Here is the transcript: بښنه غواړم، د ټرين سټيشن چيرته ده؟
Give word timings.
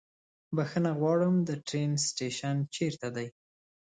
بښنه 0.55 0.91
غواړم، 0.99 1.35
د 1.47 1.49
ټرين 1.67 1.91
سټيشن 2.05 2.57
چيرته 2.75 3.07
ده؟ 3.15 3.25